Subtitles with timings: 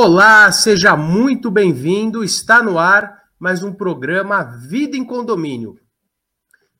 [0.00, 2.22] Olá, seja muito bem-vindo.
[2.22, 5.76] Está no ar mais um programa Vida em Condomínio.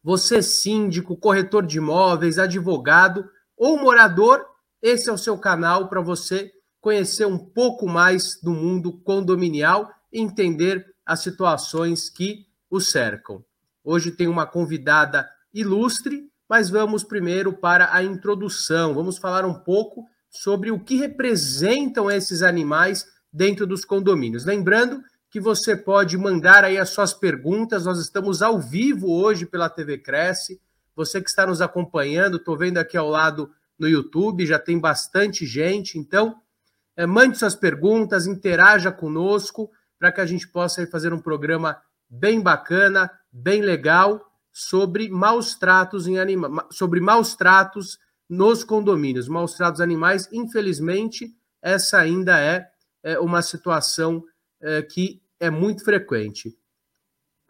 [0.05, 4.47] Você, síndico, corretor de imóveis, advogado ou morador,
[4.81, 10.21] esse é o seu canal para você conhecer um pouco mais do mundo condominial e
[10.21, 13.45] entender as situações que o cercam.
[13.83, 18.95] Hoje tem uma convidada ilustre, mas vamos primeiro para a introdução.
[18.95, 24.45] Vamos falar um pouco sobre o que representam esses animais dentro dos condomínios.
[24.45, 29.69] Lembrando que você pode mandar aí as suas perguntas, nós estamos ao vivo hoje pela
[29.69, 30.61] TV Cresce.
[30.97, 35.47] Você que está nos acompanhando, estou vendo aqui ao lado no YouTube, já tem bastante
[35.47, 36.41] gente, então
[36.97, 42.41] é, mande suas perguntas, interaja conosco para que a gente possa fazer um programa bem
[42.41, 49.81] bacana, bem legal sobre maus tratos em anima sobre maus tratos nos condomínios, maus tratos
[49.81, 50.29] animais.
[50.33, 52.67] Infelizmente, essa ainda é,
[53.13, 54.23] é uma situação
[54.61, 56.57] é, que é muito frequente.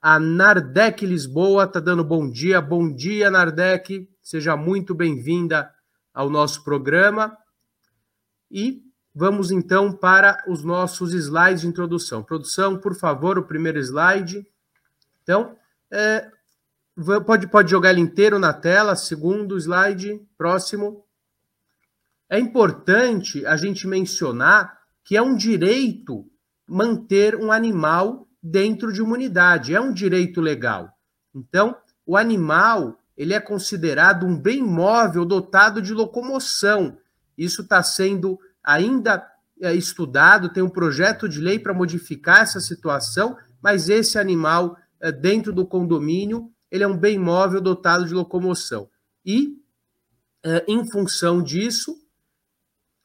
[0.00, 2.60] A Nardec Lisboa está dando bom dia.
[2.60, 4.08] Bom dia, Nardec.
[4.22, 5.74] Seja muito bem-vinda
[6.14, 7.36] ao nosso programa.
[8.50, 12.22] E vamos então para os nossos slides de introdução.
[12.22, 14.46] Produção, por favor, o primeiro slide.
[15.22, 15.56] Então,
[15.90, 16.30] é,
[17.24, 18.96] Pode, pode jogar ele inteiro na tela.
[18.96, 21.04] Segundo slide, próximo.
[22.28, 24.77] É importante a gente mencionar
[25.08, 26.30] que é um direito
[26.68, 30.92] manter um animal dentro de uma unidade, é um direito legal.
[31.34, 36.98] Então, o animal ele é considerado um bem móvel dotado de locomoção.
[37.38, 39.26] Isso está sendo ainda
[39.62, 45.10] é, estudado, tem um projeto de lei para modificar essa situação, mas esse animal é,
[45.10, 48.90] dentro do condomínio ele é um bem móvel dotado de locomoção.
[49.24, 49.56] E,
[50.44, 51.96] é, em função disso,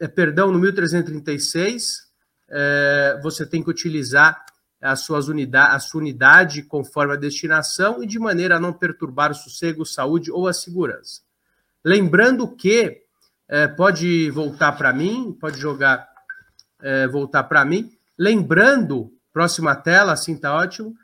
[0.00, 2.12] é, perdão, no 1336.
[2.48, 4.44] É, você tem que utilizar
[4.80, 9.30] as suas unidade, a sua unidade conforme a destinação e de maneira a não perturbar
[9.30, 11.22] o sossego, saúde ou a segurança.
[11.82, 13.02] Lembrando que
[13.48, 16.06] é, pode voltar para mim, pode jogar,
[16.82, 17.90] é, voltar para mim.
[18.18, 20.94] Lembrando, próxima tela, assim tá ótimo.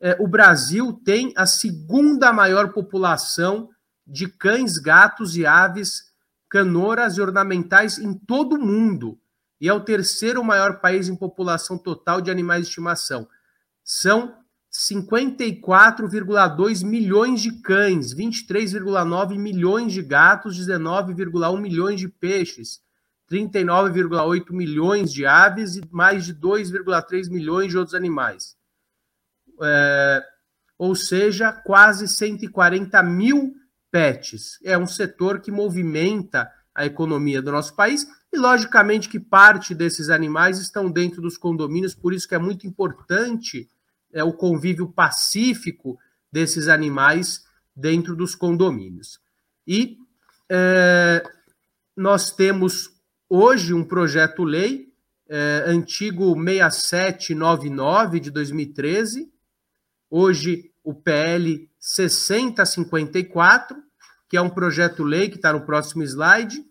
[0.00, 3.68] É, o Brasil tem a segunda maior população
[4.06, 6.06] de cães, gatos e aves
[6.48, 9.18] canoras e ornamentais em todo o mundo.
[9.60, 13.26] E é o terceiro maior país em população total de animais de estimação.
[13.82, 14.36] São
[14.72, 22.80] 54,2 milhões de cães, 23,9 milhões de gatos, 19,1 milhões de peixes,
[23.30, 28.56] 39,8 milhões de aves e mais de 2,3 milhões de outros animais.
[29.62, 30.24] É,
[30.78, 33.54] ou seja, quase 140 mil
[33.90, 34.58] pets.
[34.64, 40.10] É um setor que movimenta a economia do nosso país e, logicamente, que parte desses
[40.10, 43.68] animais estão dentro dos condomínios, por isso que é muito importante
[44.12, 45.98] é, o convívio pacífico
[46.30, 49.18] desses animais dentro dos condomínios.
[49.66, 49.98] E
[50.48, 51.22] é,
[51.96, 52.97] nós temos
[53.28, 54.88] hoje um projeto-lei
[55.28, 59.30] é, antigo 6799 de 2013,
[60.10, 63.76] hoje o PL 6054,
[64.28, 66.64] que é um projeto-lei que está no próximo slide,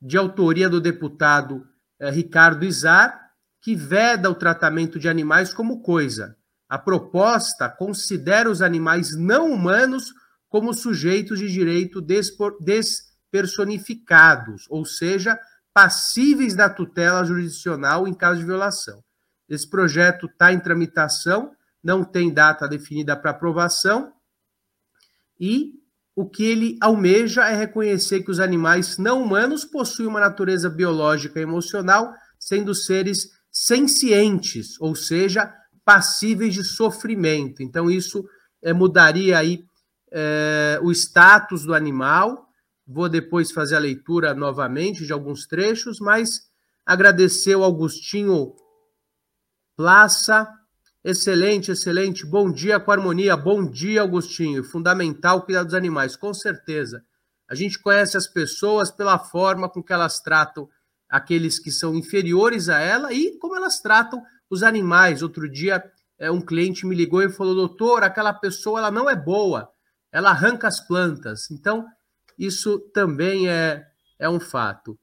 [0.00, 1.66] de autoria do deputado
[1.98, 6.36] é, Ricardo Izar, que veda o tratamento de animais como coisa.
[6.68, 10.12] A proposta considera os animais não humanos
[10.48, 12.00] como sujeitos de direito
[13.32, 15.38] despersonificados, ou seja,
[15.72, 19.02] passíveis da tutela jurisdicional em caso de violação.
[19.48, 21.52] Esse projeto está em tramitação,
[21.82, 24.12] não tem data definida para aprovação,
[25.40, 25.72] e
[26.14, 31.40] o que ele almeja é reconhecer que os animais não humanos possuem uma natureza biológica
[31.40, 35.52] e emocional, sendo seres sencientes, ou seja,
[35.84, 37.62] passíveis de sofrimento.
[37.62, 38.24] Então, isso
[38.62, 39.64] é, mudaria aí
[40.12, 42.51] é, o status do animal.
[42.86, 46.50] Vou depois fazer a leitura novamente de alguns trechos, mas
[46.84, 48.54] agradecer ao Augustinho
[49.74, 50.46] Plaça,
[51.04, 52.24] Excelente, excelente.
[52.24, 53.36] Bom dia com harmonia.
[53.36, 54.62] Bom dia, Augustinho.
[54.62, 57.04] Fundamental cuidar dos animais, com certeza.
[57.50, 60.68] A gente conhece as pessoas pela forma com que elas tratam
[61.08, 65.22] aqueles que são inferiores a ela e como elas tratam os animais.
[65.22, 65.82] Outro dia,
[66.16, 69.68] é, um cliente me ligou e falou: doutor, aquela pessoa ela não é boa,
[70.12, 71.50] ela arranca as plantas.
[71.50, 71.84] Então,
[72.38, 73.86] isso também é,
[74.18, 74.98] é um fato.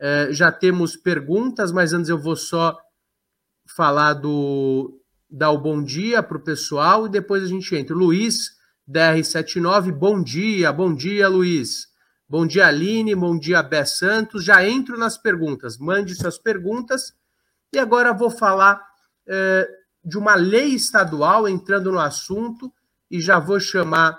[0.00, 2.76] É, já temos perguntas, mas antes eu vou só
[3.76, 5.00] falar do.
[5.30, 7.94] dar o bom dia para o pessoal e depois a gente entra.
[7.94, 8.50] Luiz,
[8.88, 11.92] DR79, bom dia, bom dia, Luiz.
[12.28, 13.14] Bom dia, Aline.
[13.14, 14.42] Bom dia, Bé Santos.
[14.42, 15.76] Já entro nas perguntas.
[15.76, 17.14] Mande suas perguntas.
[17.70, 18.82] E agora vou falar
[19.26, 19.68] é,
[20.02, 22.72] de uma lei estadual, entrando no assunto,
[23.10, 24.18] e já vou chamar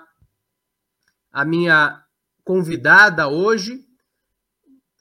[1.32, 2.03] a minha
[2.44, 3.84] convidada hoje.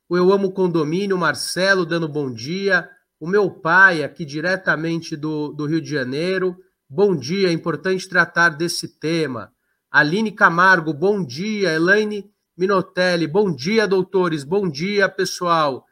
[0.07, 2.89] O Eu Amo Condomínio, Marcelo, dando bom dia.
[3.19, 6.57] O meu pai, aqui diretamente do, do Rio de Janeiro.
[6.89, 9.51] Bom dia, é importante tratar desse tema.
[9.91, 11.73] Aline Camargo, bom dia.
[11.73, 15.85] Elaine Minotelli, bom dia, doutores, bom dia, pessoal.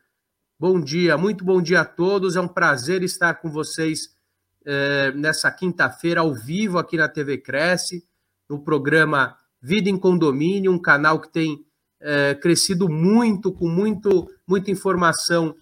[0.59, 2.35] Bom dia, muito bom dia a todos.
[2.35, 4.15] É um prazer estar com vocês
[4.63, 8.05] é, nessa quinta-feira, ao vivo, aqui na TV Cresce,
[8.47, 11.63] no programa Vida em Condomínio, um canal que tem
[11.99, 15.55] é, crescido muito, com muito, muita informação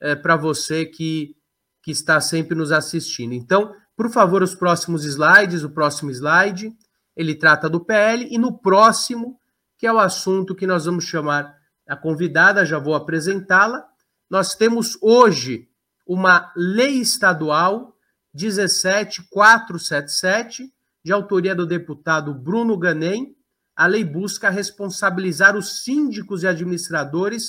[0.00, 1.36] é, para você que,
[1.82, 3.34] que está sempre nos assistindo.
[3.34, 6.72] Então, por favor, os próximos slides, o próximo slide,
[7.14, 9.38] ele trata do PL, e no próximo
[9.82, 11.56] que é o assunto que nós vamos chamar
[11.88, 13.84] a convidada, já vou apresentá-la.
[14.30, 15.68] Nós temos hoje
[16.06, 17.92] uma lei estadual
[18.32, 20.72] 17477,
[21.04, 23.34] de autoria do deputado Bruno Ganem.
[23.74, 27.48] A lei busca responsabilizar os síndicos e administradores,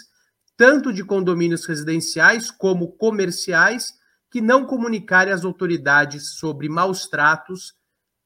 [0.55, 3.87] tanto de condomínios residenciais como comerciais,
[4.31, 7.73] que não comunicarem às autoridades sobre maus tratos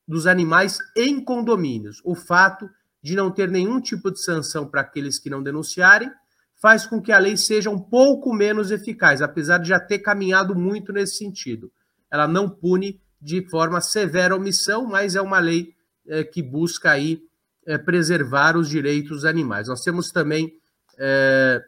[0.08, 2.02] dos animais em condomínios.
[2.06, 2.70] O fato
[3.04, 6.12] de não ter nenhum tipo de sanção para aqueles que não denunciarem,
[6.62, 10.56] faz com que a lei seja um pouco menos eficaz, apesar de já ter caminhado
[10.56, 11.72] muito nesse sentido.
[12.12, 15.74] Ela não pune de forma severa a omissão, mas é uma lei
[16.08, 17.22] é, que busca aí
[17.68, 19.68] é, preservar os direitos dos animais.
[19.68, 20.58] Nós temos também,
[20.98, 21.62] é,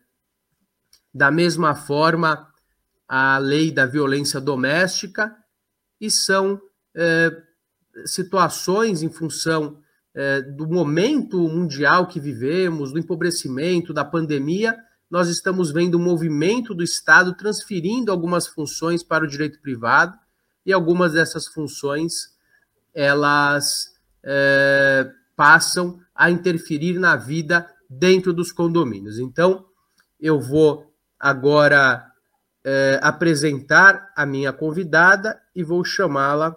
[1.13, 2.47] da mesma forma,
[3.07, 5.35] a lei da violência doméstica,
[5.99, 6.61] e são
[6.95, 7.35] é,
[8.05, 9.81] situações em função
[10.15, 14.77] é, do momento mundial que vivemos, do empobrecimento, da pandemia,
[15.09, 20.17] nós estamos vendo um movimento do Estado transferindo algumas funções para o direito privado
[20.65, 22.37] e algumas dessas funções
[22.93, 29.19] elas é, passam a interferir na vida dentro dos condomínios.
[29.19, 29.65] Então,
[30.19, 32.05] eu vou agora
[32.61, 36.53] é, apresentar a minha convidada e vou chamá-la.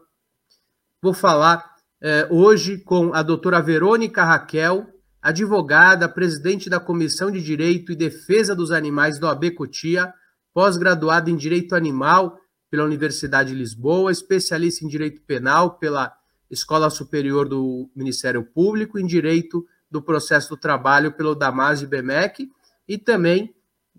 [1.00, 1.64] Vou falar
[2.00, 4.88] é, hoje com a doutora Verônica Raquel,
[5.22, 10.12] advogada, presidente da Comissão de Direito e Defesa dos Animais do AB Cotia,
[10.52, 12.36] pós-graduada em Direito Animal
[12.68, 16.12] pela Universidade de Lisboa, especialista em Direito Penal pela
[16.52, 22.48] Escola Superior do Ministério Público, em Direito do Processo do Trabalho pelo Damas e BEMEC,
[22.86, 23.54] e também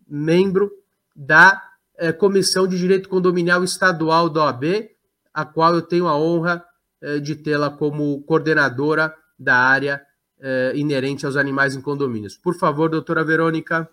[0.07, 0.71] membro
[1.15, 1.61] da
[1.97, 4.89] é, Comissão de Direito Condominial Estadual da OAB,
[5.33, 6.63] a qual eu tenho a honra
[7.01, 10.01] eh, de tê-la como coordenadora da área
[10.39, 12.37] eh, inerente aos animais em condomínios.
[12.37, 13.89] Por favor, doutora Verônica.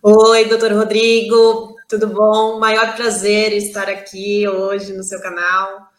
[0.00, 2.58] Oi, doutor Rodrigo, tudo bom?
[2.60, 5.90] Maior prazer estar aqui hoje no seu canal.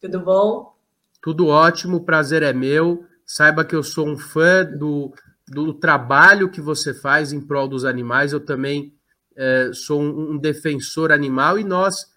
[0.00, 0.75] Tudo bom?
[1.20, 3.04] Tudo ótimo, o prazer é meu.
[3.24, 5.12] Saiba que eu sou um fã do,
[5.48, 8.32] do trabalho que você faz em prol dos animais.
[8.32, 8.94] Eu também
[9.34, 12.14] eh, sou um, um, defensor animal e nós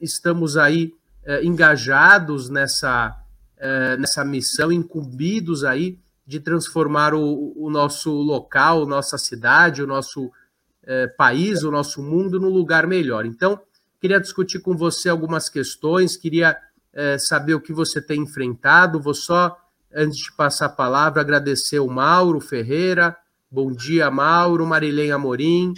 [0.00, 0.92] estamos aí
[1.24, 3.16] eh, engajados nessa,
[3.98, 10.30] nessa missão, incumbidos aí de transformar o, o nosso local, nossa cidade, o nosso
[11.16, 13.26] país, o nosso mundo num lugar melhor.
[13.26, 13.60] Então,
[14.00, 16.56] queria discutir com você algumas questões, queria
[17.18, 19.00] saber o que você tem enfrentado.
[19.00, 19.56] Vou só,
[19.94, 23.16] antes de passar a palavra, agradecer o Mauro Ferreira.
[23.50, 25.74] Bom dia, Mauro, Marilene Amorim,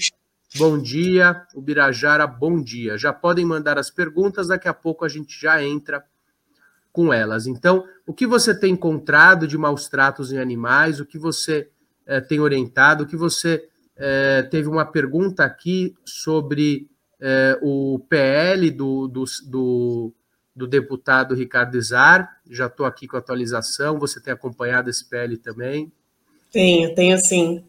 [0.55, 2.99] Bom dia, Ubirajara, bom dia.
[2.99, 6.05] Já podem mandar as perguntas, daqui a pouco a gente já entra
[6.93, 7.47] com elas.
[7.47, 11.71] Então, o que você tem encontrado de maus tratos em animais, o que você
[12.05, 13.67] eh, tem orientado, o que você
[13.97, 16.87] eh, teve uma pergunta aqui sobre
[17.19, 20.15] eh, o PL do, do, do,
[20.55, 25.37] do deputado Ricardo Izar, já estou aqui com a atualização, você tem acompanhado esse PL
[25.39, 25.91] também?
[26.51, 27.65] Tenho, tenho sim.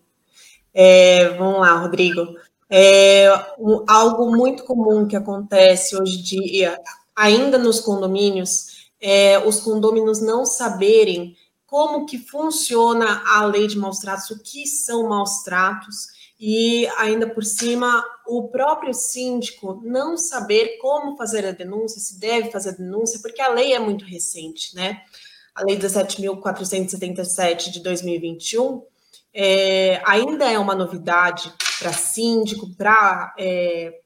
[0.73, 2.35] É, vamos lá, Rodrigo.
[2.69, 6.77] É, um, algo muito comum que acontece hoje em dia
[7.15, 11.35] ainda nos condomínios, é, os condôminos não saberem
[11.65, 16.07] como que funciona a lei de maus tratos, o que são maus tratos,
[16.45, 22.51] e ainda por cima o próprio síndico não saber como fazer a denúncia, se deve
[22.51, 25.03] fazer a denúncia, porque a lei é muito recente, né?
[25.55, 28.83] A lei 17.477 de 2021
[29.33, 34.01] é, ainda é uma novidade para síndico, para é,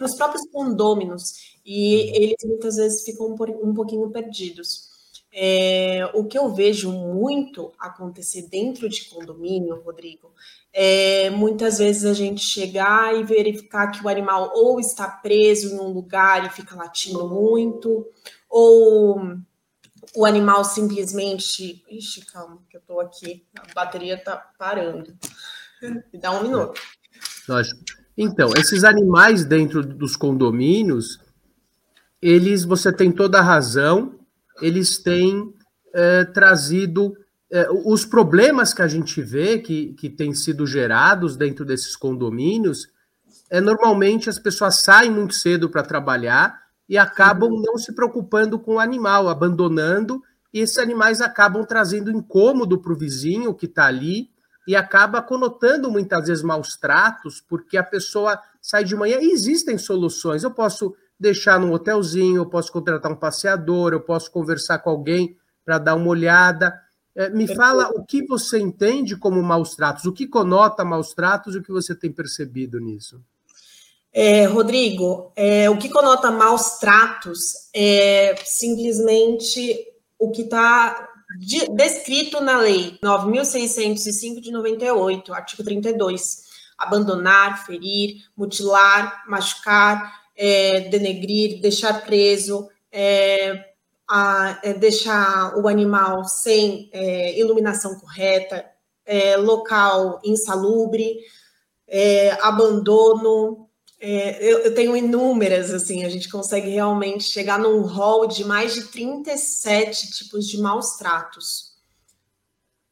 [0.00, 4.88] os próprios condôminos, e eles muitas vezes ficam um, um pouquinho perdidos.
[5.30, 10.32] É, o que eu vejo muito acontecer dentro de condomínio, Rodrigo,
[10.72, 15.78] é muitas vezes a gente chegar e verificar que o animal ou está preso em
[15.78, 18.06] um lugar e fica latindo muito,
[18.48, 19.20] ou
[20.14, 21.84] o animal simplesmente.
[21.90, 25.16] Ixi, calma, que eu estou aqui, a bateria está parando.
[25.82, 26.80] Me dá um minuto.
[27.48, 27.80] Lógico.
[28.16, 31.18] Então, esses animais dentro dos condomínios,
[32.20, 34.20] eles, você tem toda a razão,
[34.60, 35.54] eles têm
[35.94, 37.20] é, trazido é,
[37.84, 42.88] os problemas que a gente vê que, que têm sido gerados dentro desses condomínios.
[43.50, 48.74] É normalmente as pessoas saem muito cedo para trabalhar e acabam não se preocupando com
[48.74, 54.30] o animal, abandonando, e esses animais acabam trazendo incômodo para o vizinho que está ali
[54.66, 59.78] e acaba conotando muitas vezes maus tratos, porque a pessoa sai de manhã e existem
[59.78, 60.42] soluções.
[60.42, 65.36] Eu posso deixar num hotelzinho, eu posso contratar um passeador, eu posso conversar com alguém
[65.64, 66.74] para dar uma olhada.
[67.20, 71.54] É, me fala o que você entende como maus tratos, o que conota maus tratos
[71.54, 73.20] e o que você tem percebido nisso.
[74.10, 79.86] É, Rodrigo, é, o que conota maus tratos é simplesmente
[80.18, 86.48] o que está de, descrito na lei 9.605 de 98, artigo 32.
[86.78, 93.69] Abandonar, ferir, mutilar, machucar, é, denegrir, deixar preso, é,
[94.10, 98.66] a, é, deixar o animal sem é, iluminação correta,
[99.06, 101.16] é, local insalubre,
[101.86, 103.68] é, abandono.
[104.00, 108.84] Eu, eu, tenho inúmeras, assim, a gente consegue realmente chegar num rol de mais de
[108.84, 111.74] 37 tipos de maus tratos.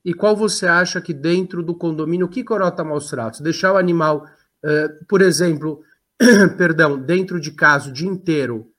[0.04, 3.40] E qual você acha que dentro do condomínio, o que corota maus tratos?
[3.40, 4.26] Deixar o animal,
[5.08, 5.82] por exemplo,
[6.58, 8.70] perdão, dentro de casa o dia inteiro,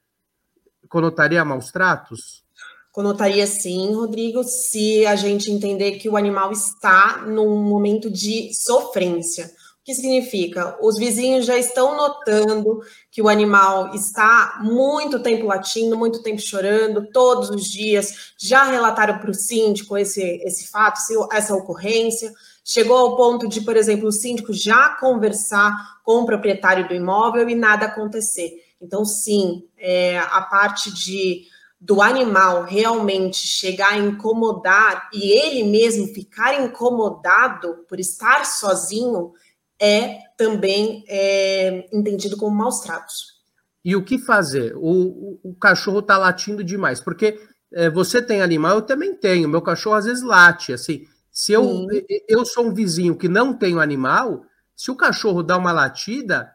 [0.89, 2.43] conotaria maus tratos?
[2.91, 9.45] Conotaria sim, Rodrigo, se a gente entender que o animal está num momento de sofrência.
[9.45, 10.77] O que significa?
[10.81, 12.81] Os vizinhos já estão notando
[13.11, 19.19] que o animal está muito tempo latindo, muito tempo chorando, todos os dias, já relataram
[19.19, 20.99] para o síndico esse, esse fato,
[21.31, 22.33] essa ocorrência.
[22.65, 27.47] Chegou ao ponto de, por exemplo, o síndico já conversar com o proprietário do imóvel
[27.49, 28.68] e nada acontecer.
[28.81, 31.43] Então, sim, é, a parte de
[31.81, 39.31] do animal realmente chegar a incomodar e ele mesmo ficar incomodado por estar sozinho
[39.79, 43.39] é também é, entendido como maus tratos.
[43.83, 44.75] E o que fazer?
[44.75, 47.39] O, o, o cachorro está latindo demais, porque
[47.71, 49.47] é, você tem animal, eu também tenho.
[49.47, 51.05] Meu cachorro às vezes late, assim.
[51.31, 51.87] Se eu,
[52.27, 54.43] eu sou um vizinho que não tenho animal,
[54.75, 56.51] se o cachorro dá uma latida,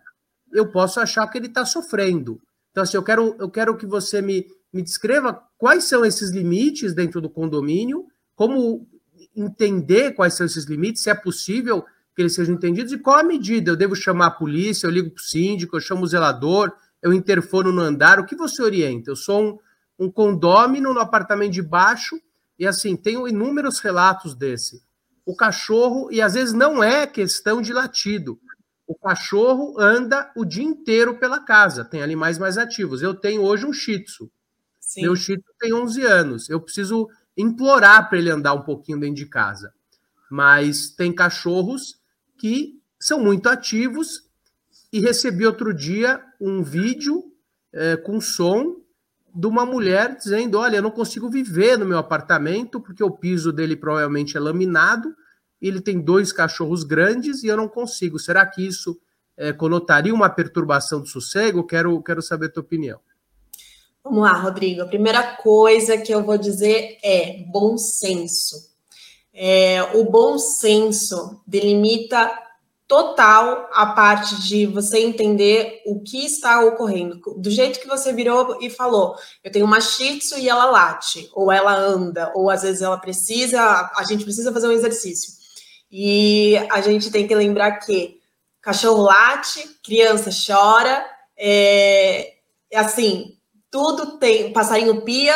[0.54, 2.40] eu posso achar que ele está sofrendo.
[2.70, 6.94] Então, assim, eu quero, eu quero que você me, me descreva quais são esses limites
[6.94, 8.88] dentro do condomínio, como
[9.36, 11.84] entender quais são esses limites, se é possível
[12.14, 13.72] que eles sejam entendidos e qual a medida.
[13.72, 17.12] Eu devo chamar a polícia, eu ligo para o síndico, eu chamo o zelador, eu
[17.12, 19.10] interfono no andar, o que você orienta?
[19.10, 19.42] Eu sou
[19.98, 22.18] um, um condômino no apartamento de baixo
[22.58, 24.82] e assim, tenho inúmeros relatos desse.
[25.26, 28.38] O cachorro, e às vezes não é questão de latido.
[28.86, 33.02] O cachorro anda o dia inteiro pela casa, tem animais mais ativos.
[33.02, 34.30] Eu tenho hoje um shih tzu.
[34.78, 35.02] Sim.
[35.02, 36.50] Meu shih tzu tem 11 anos.
[36.50, 39.72] Eu preciso implorar para ele andar um pouquinho dentro de casa.
[40.30, 41.98] Mas tem cachorros
[42.36, 44.28] que são muito ativos
[44.92, 47.24] e recebi outro dia um vídeo
[47.72, 48.76] é, com som
[49.34, 53.52] de uma mulher dizendo: Olha, eu não consigo viver no meu apartamento porque o piso
[53.52, 55.14] dele provavelmente é laminado,
[55.68, 58.18] ele tem dois cachorros grandes e eu não consigo.
[58.18, 58.98] Será que isso
[59.36, 61.66] é, conotaria uma perturbação do sossego?
[61.66, 63.00] Quero, quero saber a tua opinião.
[64.02, 64.82] Vamos lá, Rodrigo.
[64.82, 68.74] A primeira coisa que eu vou dizer é bom senso.
[69.32, 72.30] É, o bom senso delimita
[72.86, 77.18] total a parte de você entender o que está ocorrendo.
[77.38, 81.30] Do jeito que você virou e falou, eu tenho uma shih tzu e ela late,
[81.32, 85.43] ou ela anda, ou às vezes ela precisa, a gente precisa fazer um exercício.
[85.96, 88.20] E a gente tem que lembrar que
[88.60, 91.06] cachorro late, criança chora,
[91.38, 92.34] é
[92.74, 93.38] assim,
[93.70, 94.52] tudo tem.
[94.52, 95.34] Passarinho pia.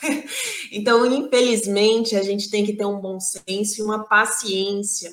[0.72, 5.12] então, infelizmente, a gente tem que ter um bom senso e uma paciência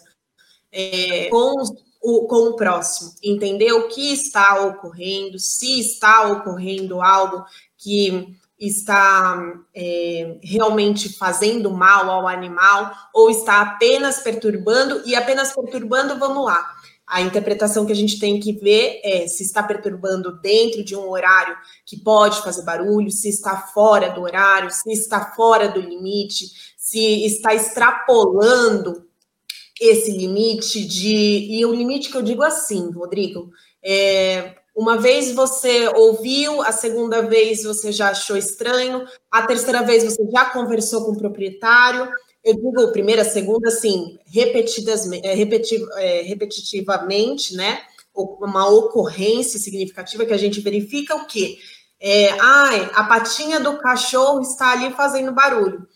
[0.72, 1.62] é, com,
[2.02, 3.14] o, com o próximo.
[3.22, 7.44] Entender o que está ocorrendo, se está ocorrendo algo
[7.78, 8.34] que
[8.68, 9.40] está
[9.74, 16.66] é, realmente fazendo mal ao animal ou está apenas perturbando e apenas perturbando, vamos lá.
[17.08, 21.08] A interpretação que a gente tem que ver é se está perturbando dentro de um
[21.08, 21.56] horário
[21.86, 27.26] que pode fazer barulho, se está fora do horário, se está fora do limite, se
[27.26, 29.06] está extrapolando
[29.80, 31.48] esse limite de.
[31.52, 33.52] E o limite que eu digo assim, Rodrigo,
[33.84, 40.04] é, uma vez você ouviu, a segunda vez você já achou estranho, a terceira vez
[40.04, 42.10] você já conversou com o proprietário.
[42.44, 45.40] Eu digo primeira, segunda, assim, repetidas, é,
[45.98, 47.80] é, repetitivamente, né?
[48.14, 51.58] Uma ocorrência significativa que a gente verifica o quê?
[52.00, 55.88] É, ai, a patinha do cachorro está ali fazendo barulho.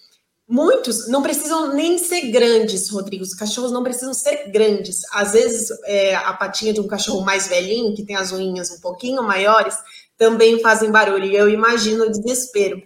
[0.52, 3.24] Muitos não precisam nem ser grandes, Rodrigo.
[3.24, 5.02] Os cachorros não precisam ser grandes.
[5.14, 8.80] Às vezes, é, a patinha de um cachorro mais velhinho, que tem as unhas um
[8.80, 9.78] pouquinho maiores,
[10.18, 11.26] também fazem barulho.
[11.26, 12.82] E eu imagino o desespero.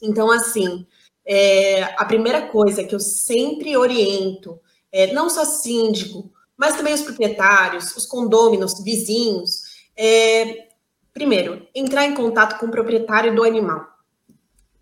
[0.00, 0.86] Então, assim,
[1.26, 4.58] é, a primeira coisa que eu sempre oriento,
[4.90, 9.60] é, não só síndico, mas também os proprietários, os condôminos, vizinhos,
[9.94, 10.68] é,
[11.12, 13.97] primeiro, entrar em contato com o proprietário do animal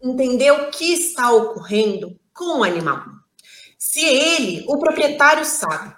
[0.02, 3.02] entender o que está ocorrendo com o animal.
[3.78, 5.94] Se ele, o proprietário, sabe,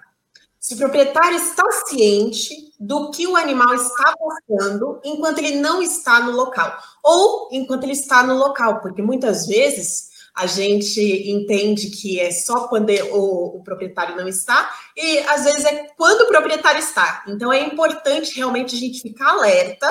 [0.59, 6.19] se o proprietário está ciente do que o animal está passando enquanto ele não está
[6.19, 12.19] no local, ou enquanto ele está no local, porque muitas vezes a gente entende que
[12.19, 16.79] é só quando o, o, proprietário não está, e às vezes é quando o proprietário
[16.79, 17.23] está.
[17.27, 19.87] Então é importante realmente a gente ficar alerta,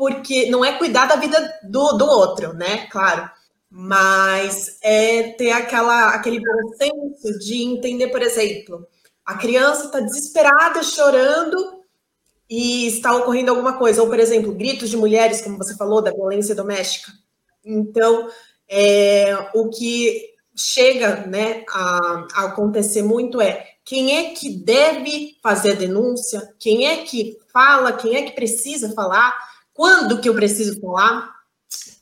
[0.00, 2.86] porque não é cuidar da vida do, do outro, né?
[2.86, 3.30] Claro.
[3.68, 8.88] Mas é ter aquela, aquele bom senso de entender, por exemplo,
[9.26, 11.82] a criança está desesperada, chorando
[12.48, 16.10] e está ocorrendo alguma coisa, ou, por exemplo, gritos de mulheres, como você falou, da
[16.10, 17.12] violência doméstica.
[17.62, 18.26] Então,
[18.66, 25.72] é, o que chega né, a, a acontecer muito é quem é que deve fazer
[25.72, 29.49] a denúncia, quem é que fala, quem é que precisa falar,
[29.80, 31.32] quando que eu preciso falar,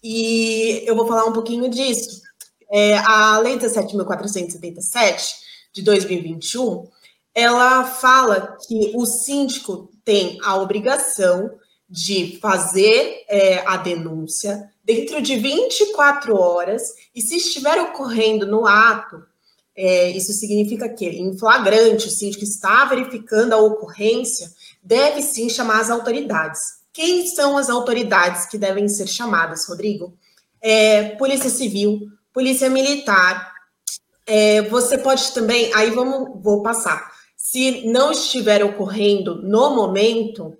[0.02, 2.22] e eu vou falar um pouquinho disso.
[2.68, 5.34] É, a Lei 17.477
[5.72, 6.88] de 2021,
[7.32, 11.52] ela fala que o síndico tem a obrigação
[11.88, 16.82] de fazer é, a denúncia dentro de 24 horas
[17.14, 19.22] e se estiver ocorrendo no ato,
[19.76, 24.50] é, isso significa que em flagrante o síndico está verificando a ocorrência,
[24.82, 26.77] deve sim chamar as autoridades.
[26.98, 30.18] Quem são as autoridades que devem ser chamadas, Rodrigo?
[30.60, 33.52] É, Polícia Civil, Polícia Militar.
[34.26, 37.12] É, você pode também, aí vamos, vou passar.
[37.36, 40.58] Se não estiver ocorrendo no momento,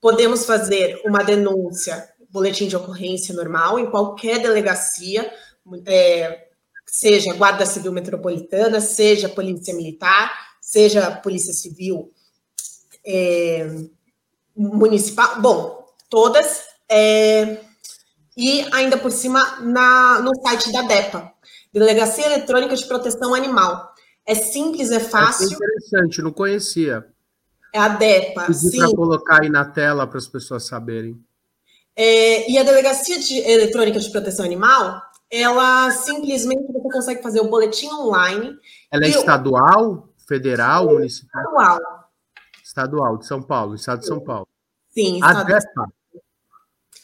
[0.00, 5.32] podemos fazer uma denúncia, boletim de ocorrência normal, em qualquer delegacia,
[5.86, 6.48] é,
[6.84, 12.10] seja Guarda Civil Metropolitana, seja Polícia Militar, seja Polícia Civil
[13.06, 13.86] é,
[14.56, 17.58] municipal, bom, todas, é,
[18.36, 21.32] e ainda por cima na, no site da DEPA,
[21.72, 23.92] Delegacia Eletrônica de Proteção Animal.
[24.24, 25.48] É simples, é fácil.
[25.50, 27.06] É interessante, não conhecia.
[27.72, 28.46] É a DEPA.
[28.46, 31.20] Para colocar aí na tela para as pessoas saberem.
[31.94, 37.48] É, e a Delegacia de Eletrônica de Proteção Animal, ela simplesmente você consegue fazer o
[37.48, 38.56] boletim online.
[38.90, 41.42] Ela é estadual, federal, municipal?
[41.42, 41.95] Estadual.
[42.76, 44.46] Estadual, de São Paulo, Estado de São Paulo.
[44.90, 45.92] Sim, a DEPA.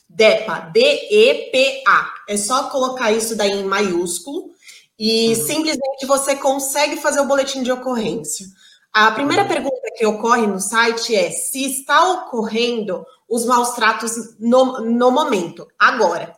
[0.06, 2.14] DEPA, D-E-P-A.
[2.28, 4.50] É só colocar isso daí em maiúsculo
[4.98, 5.46] e uhum.
[5.46, 8.46] simplesmente você consegue fazer o boletim de ocorrência.
[8.92, 9.48] A primeira uhum.
[9.48, 15.66] pergunta que ocorre no site é se está ocorrendo os maus tratos no, no momento,
[15.78, 16.36] agora.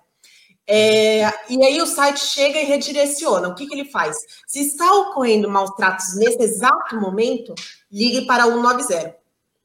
[0.67, 3.49] É, e aí o site chega e redireciona.
[3.49, 4.17] O que, que ele faz?
[4.47, 7.53] Se está ocorrendo maus tratos nesse exato momento,
[7.91, 9.24] ligue para 190.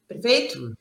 [0.09, 0.57] Perfeito?
[0.59, 0.73] Uhum.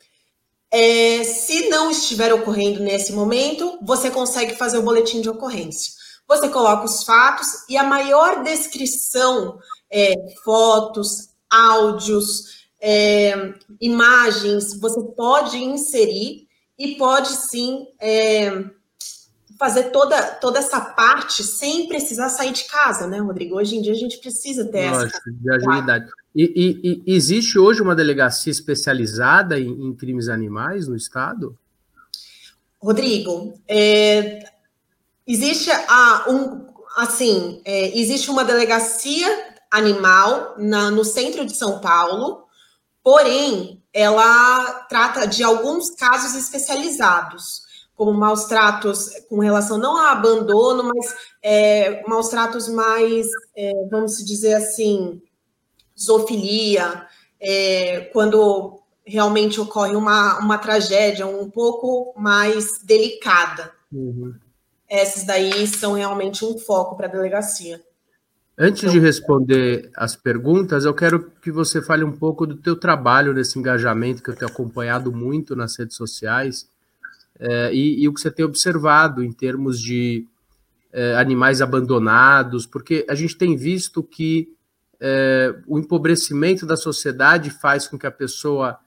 [0.70, 5.92] É, se não estiver ocorrendo nesse momento, você consegue fazer o boletim de ocorrência.
[6.26, 9.58] Você coloca os fatos e a maior descrição,
[9.90, 10.14] é,
[10.44, 16.46] fotos, áudios, é, imagens, você pode inserir
[16.78, 18.64] e pode sim é,
[19.58, 23.56] fazer toda, toda essa parte sem precisar sair de casa, né, Rodrigo?
[23.56, 25.30] Hoje em dia a gente precisa ter Lógico, essa.
[25.32, 26.10] De agilidade.
[26.40, 31.58] E, e, e, existe hoje uma delegacia especializada em, em crimes animais no estado?
[32.80, 34.48] Rodrigo, é,
[35.26, 36.64] existe a, um,
[36.96, 39.26] assim, é, existe uma delegacia
[39.68, 42.44] animal na, no centro de São Paulo,
[43.02, 47.62] porém, ela trata de alguns casos especializados,
[47.96, 54.24] como maus tratos com relação não a abandono, mas é, maus tratos mais, é, vamos
[54.24, 55.20] dizer assim,
[55.98, 57.06] zoofilia,
[57.40, 63.72] é, quando realmente ocorre uma, uma tragédia um pouco mais delicada.
[63.90, 64.34] Uhum.
[64.88, 67.82] Essas daí são realmente um foco para a delegacia.
[68.60, 73.32] Antes de responder as perguntas, eu quero que você fale um pouco do teu trabalho
[73.32, 76.68] nesse engajamento que eu tenho acompanhado muito nas redes sociais
[77.38, 80.26] é, e, e, o que você tem observado em termos de
[80.92, 84.52] é, animais abandonados, porque a gente tem visto que
[85.00, 88.78] é, o empobrecimento da sociedade faz com que a pessoa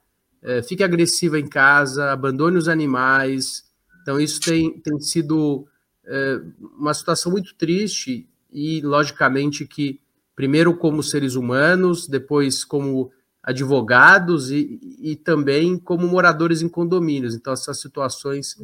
[0.41, 3.63] é, fique agressiva em casa, abandone os animais.
[4.01, 5.67] Então, isso tem, tem sido
[6.05, 6.41] é,
[6.77, 9.99] uma situação muito triste e, logicamente, que
[10.35, 13.11] primeiro como seres humanos, depois como
[13.43, 17.35] advogados e, e também como moradores em condomínios.
[17.35, 18.55] Então, essas situações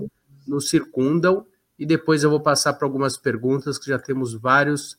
[0.48, 1.46] nos circundam.
[1.80, 4.98] E depois eu vou passar para algumas perguntas, que já temos vários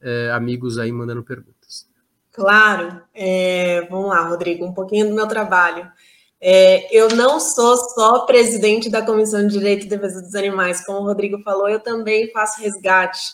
[0.00, 1.51] é, amigos aí mandando perguntas.
[2.32, 3.02] Claro.
[3.14, 5.90] É, vamos lá, Rodrigo, um pouquinho do meu trabalho.
[6.40, 11.00] É, eu não sou só presidente da Comissão de Direito e Defesa dos Animais, como
[11.00, 13.32] o Rodrigo falou, eu também faço resgate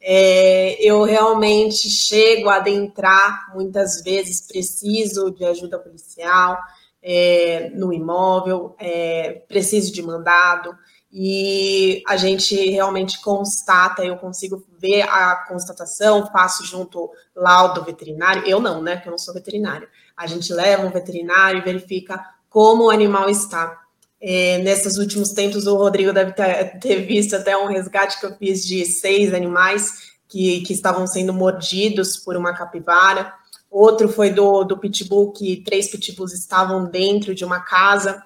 [0.00, 6.58] é, eu realmente chego a adentrar, muitas vezes preciso de ajuda policial
[7.02, 10.74] é, no imóvel, é, preciso de mandado,
[11.12, 18.60] e a gente realmente constata, eu consigo ver a constatação, faço junto laudo veterinário, eu
[18.60, 19.88] não, né, que eu não sou veterinário.
[20.16, 23.78] A gente leva um veterinário e verifica como o animal está.
[24.20, 26.32] É, nesses últimos tempos, o Rodrigo deve
[26.80, 31.32] ter, visto até um resgate que eu fiz de seis animais que, que estavam sendo
[31.32, 33.32] mordidos por uma capivara.
[33.70, 38.22] Outro foi do, do pitbull, que três pitbulls estavam dentro de uma casa.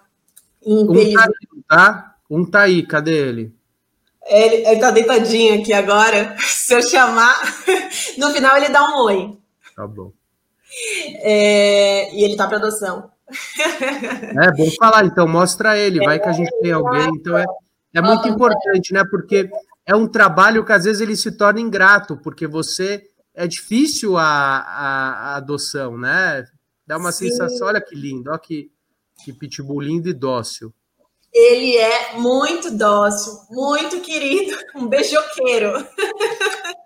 [0.64, 1.28] Um tá,
[1.68, 2.14] tá?
[2.30, 3.53] Um tá aí, cadê ele?
[4.26, 6.36] Ele, ele tá deitadinho aqui agora.
[6.42, 7.34] Se eu chamar,
[8.18, 9.38] no final ele dá um oi.
[9.76, 10.12] Tá bom.
[11.22, 13.10] É, e ele tá para adoção.
[14.36, 17.08] É bom falar, então, mostra ele, vai que a gente tem alguém.
[17.14, 17.44] Então é,
[17.94, 19.02] é muito importante, né?
[19.08, 19.48] Porque
[19.86, 23.02] é um trabalho que às vezes ele se torna ingrato, porque você
[23.34, 26.44] é difícil a, a, a adoção, né?
[26.86, 27.28] Dá uma Sim.
[27.28, 28.70] sensação, olha que lindo, olha que,
[29.24, 30.72] que pitbull lindo e dócil.
[31.34, 35.86] Ele é muito dócil, muito querido, um beijoqueiro.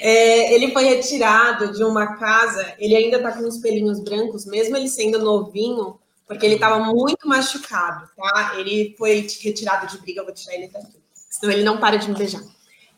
[0.00, 4.76] É, ele foi retirado de uma casa, ele ainda tá com os pelinhos brancos, mesmo
[4.76, 8.54] ele sendo novinho, porque ele estava muito machucado, tá?
[8.56, 10.96] Ele foi retirado de briga, vou tirar ele daqui,
[11.30, 12.42] senão ele não para de me beijar.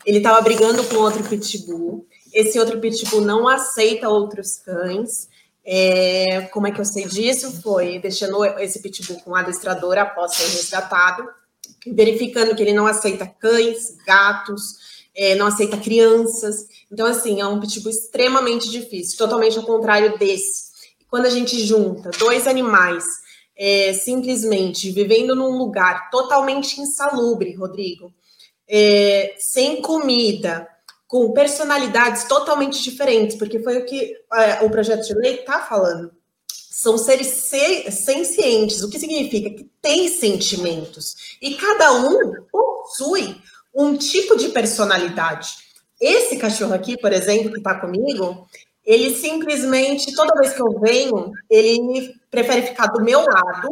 [0.05, 2.05] Ele estava brigando com outro pitbull,
[2.35, 5.29] esse outro pitbull não aceita outros cães.
[5.65, 7.61] É, como é que eu sei disso?
[7.61, 11.27] Foi deixando esse pitbull com o adestrador após ser resgatado,
[11.87, 14.75] verificando que ele não aceita cães, gatos,
[15.15, 16.67] é, não aceita crianças.
[16.91, 20.75] Então, assim, é um pitbull extremamente difícil, totalmente ao contrário desse.
[21.09, 23.05] Quando a gente junta dois animais
[23.57, 28.13] é, simplesmente vivendo num lugar totalmente insalubre, Rodrigo,
[28.67, 30.67] é, sem comida,
[31.15, 36.11] com personalidades totalmente diferentes, porque foi o que é, o projeto de lei está falando.
[36.45, 37.27] São seres
[37.89, 41.37] sencientes, o que significa que tem sentimentos.
[41.41, 43.41] E cada um possui
[43.73, 45.55] um tipo de personalidade.
[46.01, 48.45] Esse cachorro aqui, por exemplo, que está comigo,
[48.83, 53.69] ele simplesmente, toda vez que eu venho, ele prefere ficar do meu lado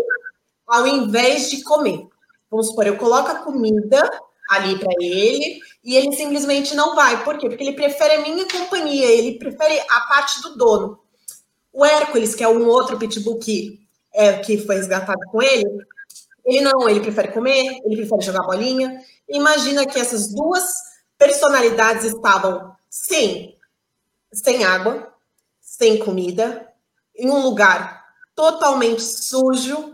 [0.66, 2.08] ao invés de comer.
[2.50, 4.10] Vamos supor, eu coloco a comida
[4.50, 7.24] ali para ele e ele simplesmente não vai.
[7.24, 7.50] Por quê?
[7.50, 11.00] Porque ele prefere a minha companhia, ele prefere a parte do dono.
[11.72, 15.66] O Hércules, que é um outro pitbull que, é, que foi resgatado com ele,
[16.46, 19.02] ele não, ele prefere comer, ele prefere jogar bolinha.
[19.28, 20.64] Imagina que essas duas
[21.18, 23.58] personalidades estavam sem,
[24.32, 25.14] sem água,
[25.62, 26.68] sem comida,
[27.16, 28.04] em um lugar
[28.36, 29.94] totalmente sujo,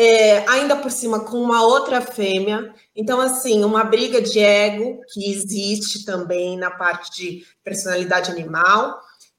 [0.00, 2.72] é, ainda por cima com uma outra fêmea.
[2.94, 8.96] Então, assim, uma briga de ego que existe também na parte de personalidade animal.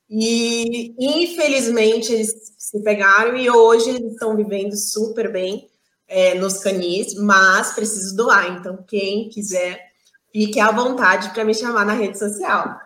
[0.10, 5.70] E, infelizmente, eles se pegaram e hoje eles estão vivendo super bem
[6.10, 8.58] é, nos canis, mas preciso doar.
[8.58, 9.80] Então, quem quiser,
[10.30, 12.78] fique à vontade para me chamar na rede social.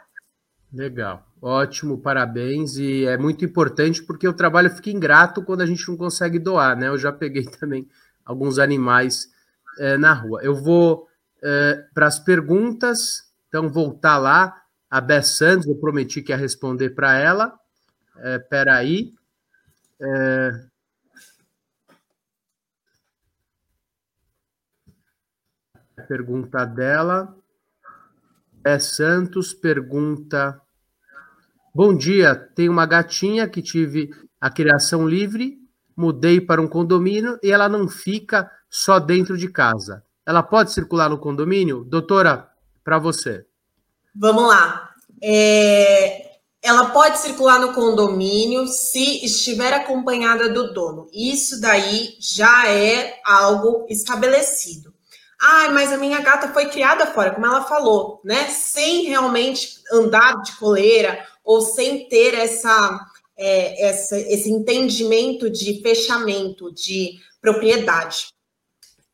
[0.71, 2.77] Legal, ótimo, parabéns.
[2.77, 6.77] E é muito importante porque o trabalho fica ingrato quando a gente não consegue doar,
[6.77, 6.87] né?
[6.87, 7.87] Eu já peguei também
[8.23, 9.27] alguns animais
[9.77, 10.41] é, na rua.
[10.41, 11.07] Eu vou
[11.43, 13.31] é, para as perguntas.
[13.49, 14.61] Então, voltar lá.
[14.89, 17.59] A Beth Santos, eu prometi que ia responder para ela.
[18.17, 19.13] É, aí.
[19.99, 20.51] É...
[26.07, 27.35] Pergunta dela.
[28.63, 30.61] É Santos pergunta:
[31.75, 35.57] Bom dia, tenho uma gatinha que tive a criação livre,
[35.97, 40.03] mudei para um condomínio e ela não fica só dentro de casa.
[40.23, 41.83] Ela pode circular no condomínio?
[41.83, 42.47] Doutora,
[42.83, 43.43] para você.
[44.15, 44.91] Vamos lá.
[45.19, 51.07] É, ela pode circular no condomínio se estiver acompanhada do dono.
[51.11, 54.93] Isso daí já é algo estabelecido.
[55.41, 58.47] Ah, mas a minha gata foi criada fora, como ela falou, né?
[58.49, 62.99] Sem realmente andar de coleira ou sem ter essa,
[63.37, 68.27] é, essa esse entendimento de fechamento de propriedade.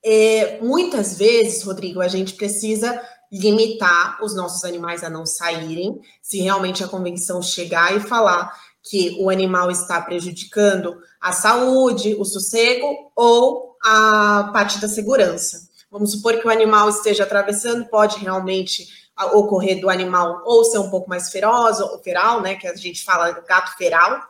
[0.04, 6.40] É, muitas vezes, Rodrigo, a gente precisa limitar os nossos animais a não saírem, se
[6.40, 13.12] realmente a convenção chegar e falar que o animal está prejudicando a saúde, o sossego
[13.16, 15.70] ou a parte da segurança.
[15.92, 18.88] Vamos supor que o animal esteja atravessando, pode realmente
[19.34, 23.04] ocorrer do animal ou ser um pouco mais feroz, ou feral, né, que a gente
[23.04, 24.22] fala gato feral,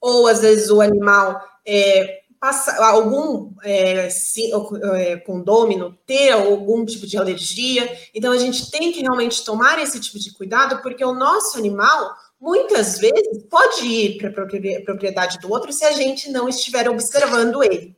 [0.00, 4.52] ou às vezes o animal é, passa, algum é, se,
[4.96, 7.90] é, condômino ter algum tipo de alergia.
[8.14, 12.14] Então, a gente tem que realmente tomar esse tipo de cuidado, porque o nosso animal,
[12.38, 17.64] muitas vezes, pode ir para a propriedade do outro se a gente não estiver observando
[17.64, 17.96] ele.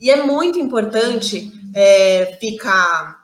[0.00, 3.21] E é muito importante é, ficar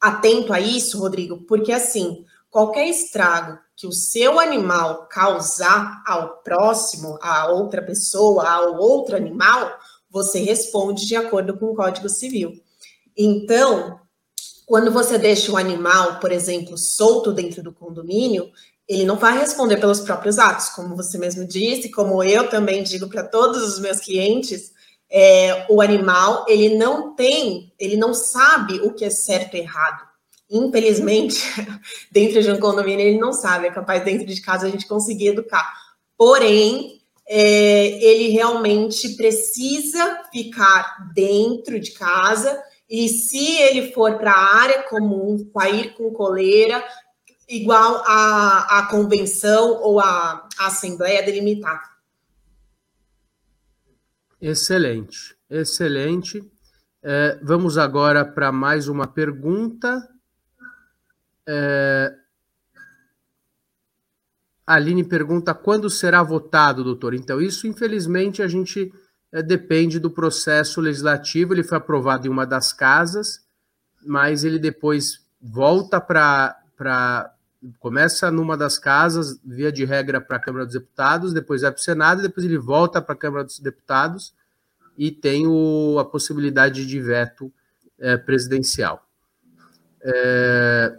[0.00, 7.18] atento a isso, Rodrigo, porque assim, qualquer estrago que o seu animal causar ao próximo,
[7.22, 9.72] a outra pessoa, ao outro animal,
[10.10, 12.52] você responde de acordo com o Código Civil.
[13.16, 14.00] Então,
[14.66, 18.50] quando você deixa o animal, por exemplo, solto dentro do condomínio,
[18.88, 23.08] ele não vai responder pelos próprios atos, como você mesmo disse, como eu também digo
[23.08, 24.72] para todos os meus clientes,
[25.10, 30.08] é, o animal ele não tem, ele não sabe o que é certo e errado.
[30.48, 31.42] Infelizmente,
[32.10, 35.28] dentro de um condomínio ele não sabe, é capaz dentro de casa a gente conseguir
[35.28, 35.72] educar.
[36.16, 44.56] Porém, é, ele realmente precisa ficar dentro de casa e se ele for para a
[44.56, 46.84] área comum, sair com coleira,
[47.48, 51.80] igual a, convenção ou a assembleia delimitar.
[54.40, 56.42] Excelente, excelente.
[57.02, 60.08] É, vamos agora para mais uma pergunta.
[61.46, 62.14] É,
[64.66, 67.12] Aline pergunta quando será votado, doutor.
[67.12, 68.92] Então, isso, infelizmente, a gente
[69.32, 71.52] é, depende do processo legislativo.
[71.52, 73.44] Ele foi aprovado em uma das casas,
[74.06, 77.34] mas ele depois volta para.
[77.78, 81.78] Começa numa das casas, via de regra, para a Câmara dos Deputados, depois vai para
[81.78, 84.34] o Senado, depois ele volta para a Câmara dos Deputados
[84.96, 87.52] e tem o, a possibilidade de veto
[87.98, 89.06] é, presidencial.
[90.02, 90.98] É,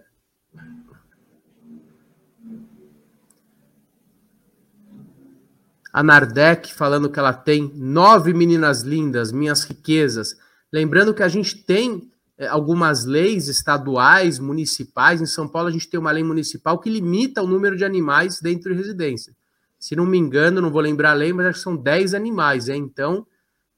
[5.91, 10.37] a Nardec falando que ela tem nove meninas lindas, minhas riquezas.
[10.71, 12.11] Lembrando que a gente tem
[12.49, 15.21] algumas leis estaduais, municipais.
[15.21, 18.39] Em São Paulo, a gente tem uma lei municipal que limita o número de animais
[18.41, 19.35] dentro de residência.
[19.79, 22.69] Se não me engano, não vou lembrar a lei, mas acho que são 10 animais.
[22.69, 22.75] É?
[22.75, 23.25] Então,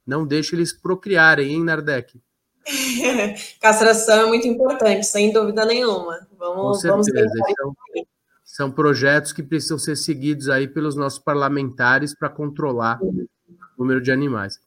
[0.06, 2.20] não deixe eles procriarem, hein, Nardec?
[3.62, 6.28] Castração é muito importante, sem dúvida nenhuma.
[6.38, 7.30] Vamos, Com certeza.
[7.34, 7.76] Vamos então,
[8.44, 13.28] são projetos que precisam ser seguidos aí pelos nossos parlamentares para controlar o
[13.78, 14.60] número de animais.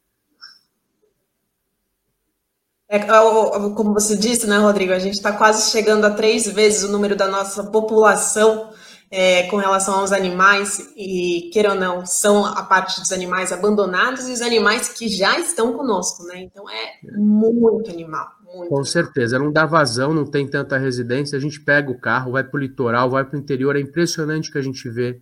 [2.88, 4.92] É, como você disse, né, Rodrigo?
[4.92, 8.70] A gente está quase chegando a três vezes o número da nossa população
[9.10, 14.28] é, com relação aos animais, e queira ou não, são a parte dos animais abandonados
[14.28, 16.42] e os animais que já estão conosco, né?
[16.42, 18.28] Então é muito animal.
[18.44, 18.68] Muito.
[18.68, 21.36] Com certeza, não dá vazão, não tem tanta residência.
[21.36, 23.76] A gente pega o carro, vai para o litoral, vai para o interior.
[23.76, 25.20] É impressionante que a gente vê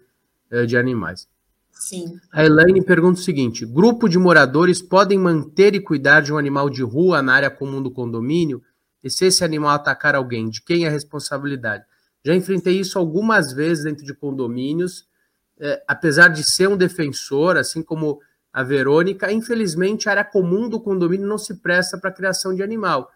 [0.51, 1.27] é, de animais.
[1.85, 2.19] Sim.
[2.33, 6.71] A Elaine pergunta o seguinte: grupo de moradores podem manter e cuidar de um animal
[6.71, 8.63] de rua na área comum do condomínio?
[9.03, 11.85] E se esse animal atacar alguém, de quem é a responsabilidade?
[12.25, 15.07] Já enfrentei isso algumas vezes dentro de condomínios,
[15.61, 18.19] é, apesar de ser um defensor, assim como
[18.51, 22.63] a Verônica, infelizmente a área comum do condomínio não se presta para a criação de
[22.63, 23.11] animal.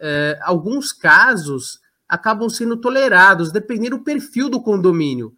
[0.00, 1.78] É, alguns casos
[2.08, 5.32] acabam sendo tolerados, dependendo do perfil do condomínio.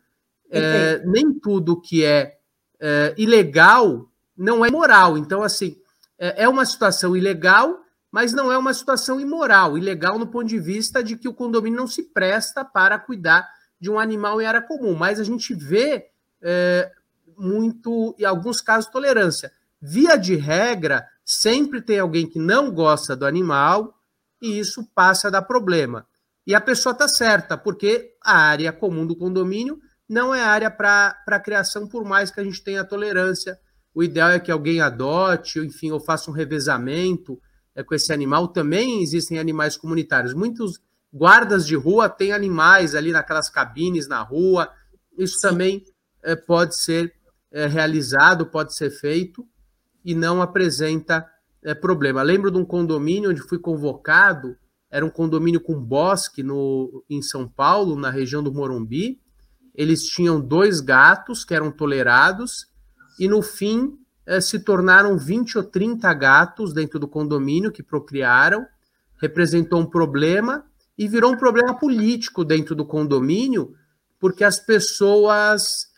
[0.51, 2.40] É, nem tudo que é,
[2.81, 5.19] é, ilegal não é moral.
[5.19, 5.77] Então, assim,
[6.19, 10.59] é, é uma situação ilegal, mas não é uma situação imoral, ilegal no ponto de
[10.59, 14.63] vista de que o condomínio não se presta para cuidar de um animal em área
[14.63, 14.95] comum.
[14.95, 16.07] Mas a gente vê
[16.43, 16.91] é,
[17.37, 19.53] muito, em alguns casos, tolerância.
[19.81, 23.97] Via de regra, sempre tem alguém que não gosta do animal
[24.43, 26.07] e isso passa a dar problema.
[26.47, 31.39] E a pessoa está certa, porque a área comum do condomínio não é área para
[31.39, 33.57] criação, por mais que a gente tenha tolerância.
[33.95, 37.41] O ideal é que alguém adote, enfim, ou faça um revezamento
[37.77, 38.49] é, com esse animal.
[38.49, 40.35] Também existem animais comunitários.
[40.35, 40.81] Muitos
[41.15, 44.69] guardas de rua têm animais ali naquelas cabines na rua.
[45.17, 45.49] Isso Sim.
[45.49, 45.85] também
[46.25, 47.15] é, pode ser
[47.53, 49.47] é, realizado, pode ser feito
[50.05, 51.25] e não apresenta
[51.63, 52.21] é, problema.
[52.21, 54.57] Lembro de um condomínio onde fui convocado,
[54.91, 59.21] era um condomínio com bosque no, em São Paulo, na região do Morumbi.
[59.75, 62.67] Eles tinham dois gatos que eram tolerados,
[63.19, 68.67] e no fim é, se tornaram 20 ou 30 gatos dentro do condomínio que procriaram,
[69.21, 70.65] representou um problema
[70.97, 73.75] e virou um problema político dentro do condomínio,
[74.19, 75.91] porque as pessoas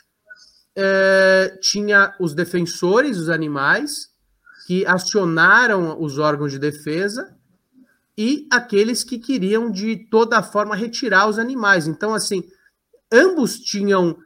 [0.74, 4.11] é, tinha os defensores dos animais
[4.66, 7.37] que acionaram os órgãos de defesa
[8.16, 11.87] e aqueles que queriam de toda forma retirar os animais.
[11.87, 12.44] Então, assim,
[13.12, 14.16] ambos tinham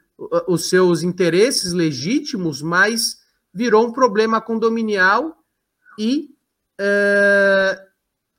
[0.46, 3.18] os seus interesses legítimos, mas
[3.52, 5.36] virou um problema condominial
[5.98, 6.30] e
[6.78, 7.82] é,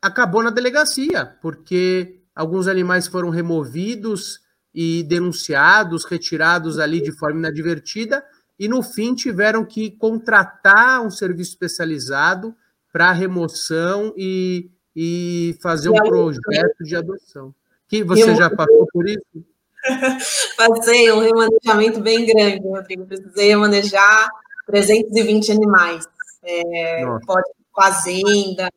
[0.02, 4.42] acabou na delegacia, porque alguns animais foram removidos
[4.74, 8.24] e denunciados, retirados ali de forma inadvertida,
[8.60, 12.56] e no fim tiveram que contratar um serviço especializado
[12.92, 17.54] para remoção e, e fazer um projeto de adoção.
[17.88, 19.46] Que você já passou por isso?
[20.58, 23.06] Passei um remanejamento bem grande, Rodrigo.
[23.06, 24.30] Precisei remanejar
[24.66, 26.06] 320 animais.
[26.44, 28.72] É, pode fazenda,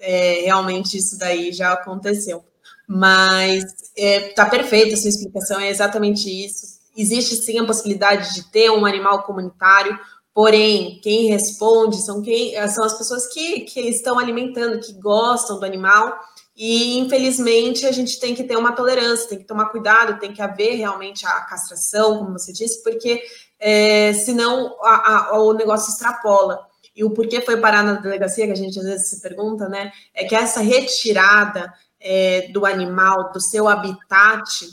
[0.00, 2.44] é, realmente isso daí já aconteceu.
[2.86, 6.78] Mas está é, tá perfeita a sua explicação, é exatamente isso.
[6.96, 9.98] Existe sim a possibilidade de ter um animal comunitário,
[10.32, 15.64] porém, quem responde são, quem, são as pessoas que, que estão alimentando, que gostam do
[15.64, 16.16] animal,
[16.56, 20.40] e infelizmente a gente tem que ter uma tolerância, tem que tomar cuidado, tem que
[20.40, 23.22] haver realmente a castração, como você disse, porque
[23.58, 26.66] é, senão a, a, o negócio extrapola.
[26.94, 29.90] E o porquê foi parar na delegacia, que a gente às vezes se pergunta, né?
[30.14, 34.68] É que essa retirada é, do animal, do seu habitat,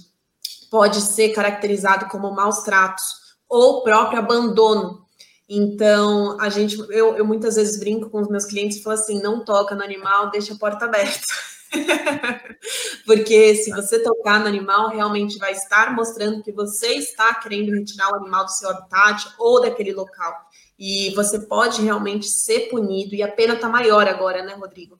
[0.69, 3.05] pode ser caracterizado como maus tratos
[3.49, 5.01] ou próprio abandono.
[5.49, 9.21] Então, a gente, eu, eu muitas vezes brinco com os meus clientes e falo assim:
[9.21, 11.27] não toca no animal, deixa a porta aberta.
[13.05, 18.11] Porque se você tocar no animal, realmente vai estar mostrando que você está querendo retirar
[18.11, 20.33] o animal do seu habitat ou daquele local.
[20.77, 24.99] E você pode realmente ser punido, e a pena está maior agora, né, Rodrigo?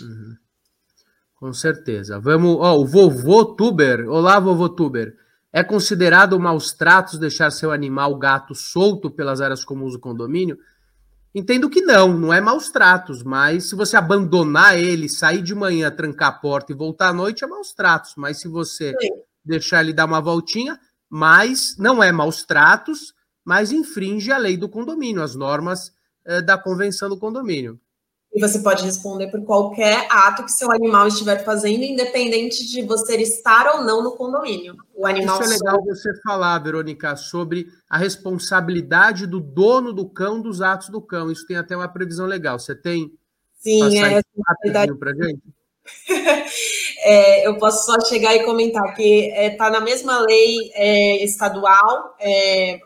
[0.00, 0.36] Uhum.
[1.34, 2.20] Com certeza.
[2.20, 4.08] Vamos, ó, o vovô Tuber.
[4.08, 5.16] Olá, vovô Tuber.
[5.52, 10.56] É considerado maus tratos deixar seu animal gato solto pelas áreas comuns do condomínio?
[11.34, 15.90] Entendo que não, não é maus tratos, mas se você abandonar ele, sair de manhã,
[15.90, 18.14] trancar a porta e voltar à noite, é maus tratos.
[18.16, 19.08] Mas se você Sim.
[19.42, 24.68] deixar ele dar uma voltinha, mas não é maus tratos, mas infringe a lei do
[24.68, 25.90] condomínio, as normas
[26.24, 27.80] eh, da convenção do condomínio.
[28.34, 33.16] E você pode responder por qualquer ato que seu animal estiver fazendo, independente de você
[33.16, 34.74] estar ou não no condomínio.
[34.94, 40.40] O animal Isso é legal você falar, Verônica, sobre a responsabilidade do dono do cão
[40.40, 41.30] dos atos do cão.
[41.30, 42.58] Isso tem até uma previsão legal.
[42.58, 43.12] Você tem?
[43.58, 44.98] Sim, é responsabilidade.
[44.98, 45.42] Pra gente?
[47.04, 51.22] é, eu posso só chegar e comentar que está é, tá na mesma lei é,
[51.22, 52.80] estadual é,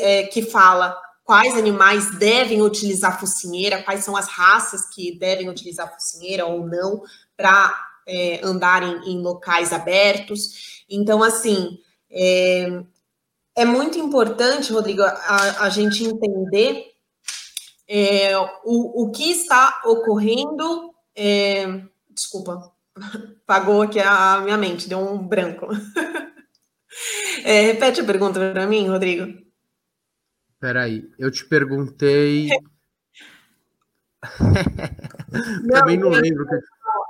[0.00, 5.92] é, que fala quais animais devem utilizar focinheira, quais são as raças que devem utilizar
[5.92, 7.02] focinheira ou não
[7.36, 10.84] para é, andarem em locais abertos.
[10.88, 12.82] Então, assim, é,
[13.54, 16.92] é muito importante, Rodrigo, a, a gente entender
[17.86, 18.34] é,
[18.64, 20.94] o, o que está ocorrendo.
[21.14, 22.72] É, desculpa,
[23.46, 25.68] pagou aqui a minha mente, deu um branco.
[27.44, 29.47] É, repete a pergunta para mim, Rodrigo.
[30.60, 32.48] Peraí, eu te perguntei.
[35.70, 36.46] Também não lembro.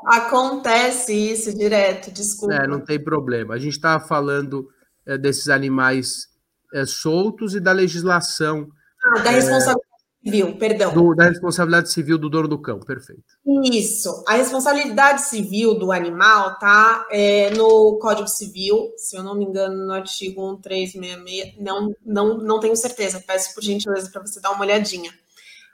[0.07, 2.55] Acontece isso direto, desculpa.
[2.55, 3.55] É, não tem problema.
[3.55, 4.69] A gente estava falando
[5.07, 6.29] é, desses animais
[6.73, 8.69] é, soltos e da legislação.
[9.05, 9.88] Ah, da é, responsabilidade
[10.29, 10.93] civil, perdão.
[10.93, 13.23] Do, da responsabilidade civil do dono do cão, perfeito.
[13.65, 14.25] Isso.
[14.27, 19.87] A responsabilidade civil do animal tá é, no Código Civil, se eu não me engano,
[19.87, 21.57] no artigo 1366.
[21.59, 23.23] Não, não, não tenho certeza.
[23.27, 25.11] Peço por gentileza para você dar uma olhadinha.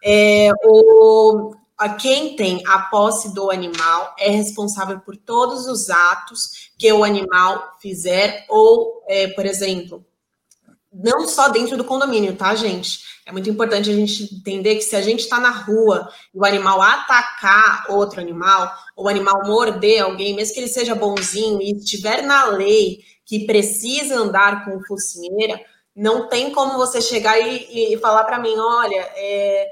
[0.02, 1.54] É, o,
[2.00, 7.74] quem tem a posse do animal é responsável por todos os atos que o animal
[7.80, 10.04] fizer, ou, é, por exemplo,
[10.94, 13.00] não só dentro do condomínio, tá, gente?
[13.26, 16.44] É muito importante a gente entender que se a gente está na rua e o
[16.44, 21.72] animal atacar outro animal, ou o animal morder alguém, mesmo que ele seja bonzinho e
[21.72, 25.60] estiver na lei que precisa andar com focinheira,
[25.96, 29.68] não tem como você chegar e, e falar para mim, olha, é,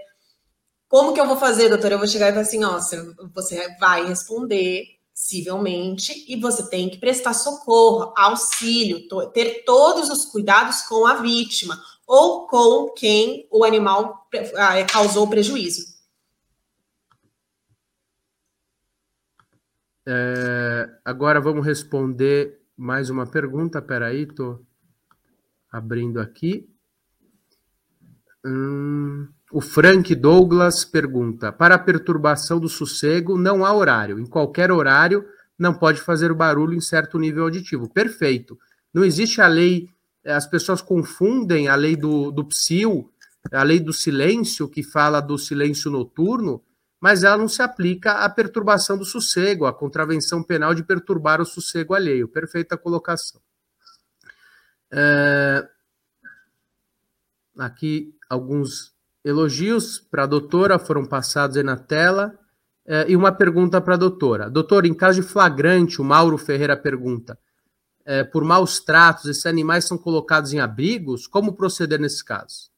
[0.89, 1.93] como que eu vou fazer, doutor?
[1.93, 2.79] Eu vou chegar e falar assim, ó,
[3.35, 4.85] você vai responder
[5.23, 11.81] civilmente e você tem que prestar socorro, auxílio, ter todos os cuidados com a vítima
[12.05, 15.93] ou com quem o animal ah, causou prejuízo.
[20.05, 23.81] É, agora vamos responder mais uma pergunta.
[23.81, 24.61] Peraí, tô
[25.71, 26.69] abrindo aqui.
[28.45, 34.19] Hum, o Frank Douglas pergunta: para a perturbação do sossego não há horário.
[34.19, 35.25] Em qualquer horário
[35.59, 37.89] não pode fazer barulho em certo nível auditivo.
[37.89, 38.59] Perfeito.
[38.93, 39.89] Não existe a lei.
[40.25, 43.13] As pessoas confundem a lei do, do psil,
[43.53, 46.63] a lei do silêncio, que fala do silêncio noturno,
[47.01, 51.45] mas ela não se aplica à perturbação do sossego, à contravenção penal de perturbar o
[51.45, 52.29] sossego alheio.
[52.29, 53.41] Perfeita colocação.
[54.93, 55.69] É...
[57.59, 58.92] Aqui alguns
[59.25, 62.39] elogios para a doutora foram passados aí na tela.
[62.85, 64.51] É, e uma pergunta para a doutora.
[64.51, 67.39] Doutora, em caso de flagrante, o Mauro Ferreira pergunta:
[68.05, 71.27] é, por maus tratos, esses animais são colocados em abrigos?
[71.27, 72.71] Como proceder nesse caso?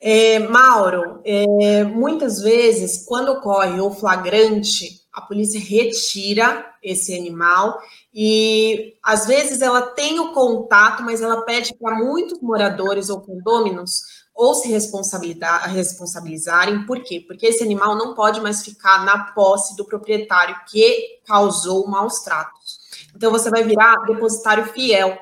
[0.00, 7.80] É, Mauro, é, muitas vezes, quando ocorre o flagrante, a polícia retira esse animal
[8.14, 14.02] e às vezes ela tem o contato, mas ela pede para muitos moradores ou condôminos
[14.38, 16.86] ou se responsabilizar, responsabilizarem.
[16.86, 17.24] Por quê?
[17.26, 22.78] Porque esse animal não pode mais ficar na posse do proprietário que causou maus tratos.
[23.16, 25.18] Então você vai virar depositário fiel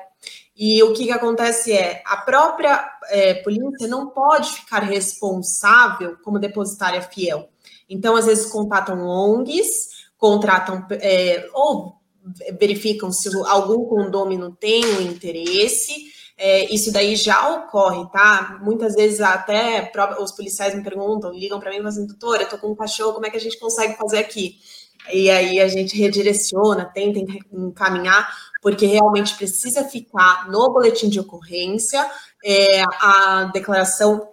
[0.55, 6.37] e o que, que acontece é, a própria é, polícia não pode ficar responsável como
[6.37, 7.49] depositária fiel.
[7.89, 11.95] Então, às vezes, contatam ONGs, contratam é, ou
[12.59, 16.13] verificam se algum condômino tem um interesse.
[16.37, 18.59] É, isso daí já ocorre, tá?
[18.61, 22.49] Muitas vezes até os policiais me perguntam, ligam para mim e falam assim, doutora, eu
[22.49, 24.59] tô com um cachorro, como é que a gente consegue fazer aqui?
[25.11, 27.19] E aí a gente redireciona, tenta
[27.51, 28.29] encaminhar
[28.61, 32.05] porque realmente precisa ficar no boletim de ocorrência
[32.43, 34.27] é, a declaração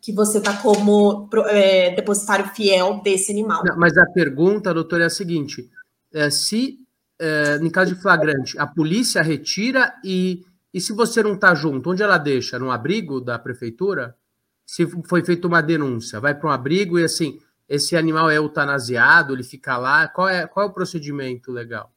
[0.00, 3.62] que você está como é, depositário fiel desse animal.
[3.76, 5.68] Mas a pergunta, doutor, é a seguinte:
[6.12, 6.78] é, se
[7.20, 11.90] é, em caso de flagrante, a polícia retira e, e se você não está junto,
[11.90, 12.58] onde ela deixa?
[12.58, 14.16] No abrigo da prefeitura?
[14.64, 19.34] Se foi feita uma denúncia, vai para um abrigo e assim, esse animal é eutanasiado,
[19.34, 21.92] ele fica lá, qual é, qual é o procedimento legal?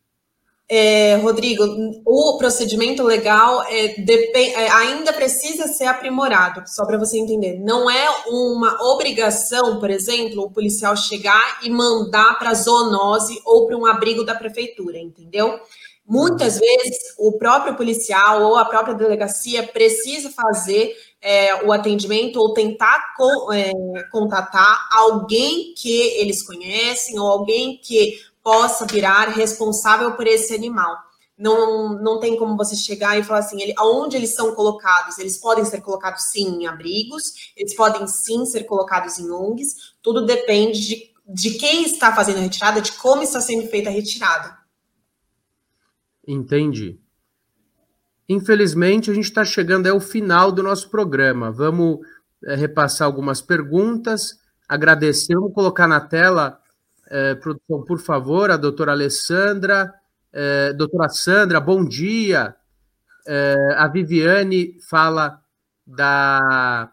[0.67, 1.63] É, Rodrigo,
[2.03, 7.59] o procedimento legal é, é, ainda precisa ser aprimorado, só para você entender.
[7.59, 13.67] Não é uma obrigação, por exemplo, o policial chegar e mandar para a zoonose ou
[13.67, 15.59] para um abrigo da prefeitura, entendeu?
[16.07, 22.53] Muitas vezes o próprio policial ou a própria delegacia precisa fazer é, o atendimento ou
[22.53, 23.71] tentar co, é,
[24.11, 30.95] contatar alguém que eles conhecem ou alguém que possa virar responsável por esse animal.
[31.35, 35.17] Não, não tem como você chegar e falar assim, ele, aonde eles são colocados?
[35.17, 40.23] Eles podem ser colocados sim em abrigos, eles podem sim ser colocados em ONGs, tudo
[40.23, 44.54] depende de, de quem está fazendo a retirada, de como está sendo feita a retirada.
[46.27, 46.99] Entendi.
[48.27, 51.51] Infelizmente, a gente está chegando ao final do nosso programa.
[51.51, 51.99] Vamos
[52.43, 56.59] é, repassar algumas perguntas, agradecer, vamos colocar na tela
[57.07, 59.93] é, produção, por favor, a doutora Alessandra.
[60.33, 62.55] É, doutora Sandra, bom dia.
[63.27, 65.41] É, a Viviane fala
[65.85, 66.91] da.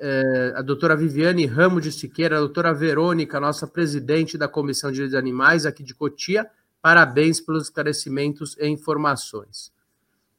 [0.00, 4.96] É, a doutora Viviane Ramo de Siqueira, a doutora Verônica, nossa presidente da Comissão de
[4.96, 6.48] Direitos Animais aqui de Cotia,
[6.80, 9.72] parabéns pelos esclarecimentos e informações.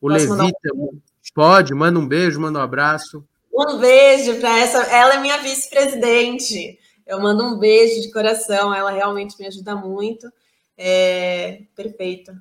[0.02, 1.00] O Posso Levi um...
[1.34, 3.26] pode, manda um beijo, manda um abraço.
[3.54, 4.78] Um beijo para essa.
[4.84, 6.80] Ela é minha vice-presidente.
[7.06, 10.32] Eu mando um beijo de coração, ela realmente me ajuda muito.
[10.78, 12.32] É, perfeito.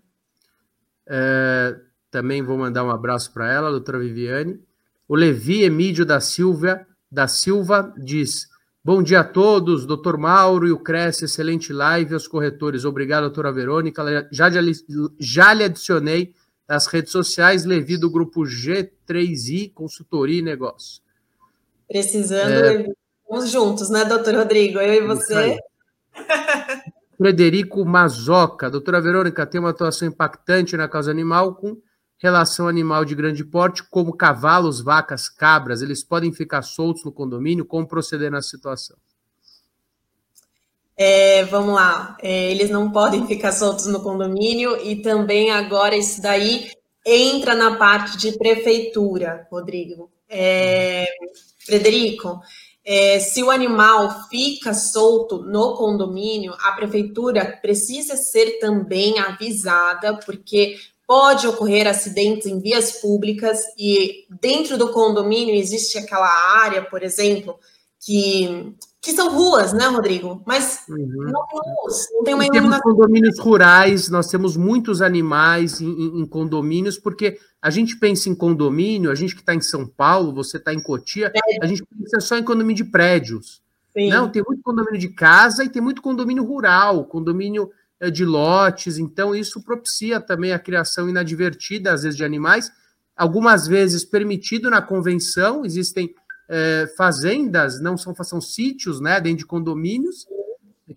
[1.06, 1.74] É,
[2.10, 4.60] também vou mandar um abraço para ela, doutora Viviane.
[5.08, 8.46] O Levi Emídio da Silva, da Silva diz:
[8.84, 12.84] Bom dia a todos, doutor Mauro e o Cresce, excelente live aos corretores.
[12.84, 14.28] Obrigado, doutora Verônica.
[14.30, 14.48] Já,
[15.18, 16.32] já lhe adicionei
[16.66, 21.02] nas redes sociais, Levi do grupo G3I, consultoria e negócio.
[21.88, 22.92] Precisando, é, Levi,
[23.28, 24.78] Estamos juntos, né, doutor Rodrigo?
[24.78, 25.58] Eu e você.
[27.18, 28.70] Frederico Mazoca.
[28.70, 31.76] Doutora Verônica, tem uma atuação impactante na causa animal com
[32.18, 35.82] relação animal de grande porte, como cavalos, vacas, cabras.
[35.82, 37.64] Eles podem ficar soltos no condomínio?
[37.64, 38.96] Como proceder na situação?
[41.00, 46.20] É, vamos lá, é, eles não podem ficar soltos no condomínio e também agora isso
[46.20, 46.72] daí
[47.06, 50.10] entra na parte de prefeitura, Rodrigo.
[50.28, 51.06] É,
[51.64, 52.40] Frederico,
[52.84, 60.74] é, se o animal fica solto no condomínio, a prefeitura precisa ser também avisada, porque
[61.08, 66.28] pode ocorrer acidentes em vias públicas e dentro do condomínio existe aquela
[66.62, 67.58] área, por exemplo,
[67.98, 70.42] que que são ruas, né, Rodrigo?
[70.44, 71.30] Mas uhum.
[71.30, 75.88] não tem luz, não tem uma e Temos condomínios rurais, nós temos muitos animais em,
[75.88, 79.86] em, em, condomínios, porque a gente pensa em condomínio, a gente que está em São
[79.86, 81.32] Paulo, você está em Cotia,
[81.62, 83.62] a gente pensa só em condomínio de prédios.
[83.96, 84.10] Sim.
[84.10, 87.70] Não, tem muito condomínio de casa e tem muito condomínio rural, condomínio
[88.10, 92.70] de lotes, então isso propicia também a criação inadvertida, às vezes, de animais,
[93.16, 96.14] algumas vezes permitido na convenção, existem
[96.48, 100.26] é, fazendas, não são, são sítios, né, dentro de condomínios,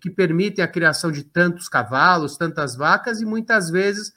[0.00, 4.12] que permitem a criação de tantos cavalos, tantas vacas, e muitas vezes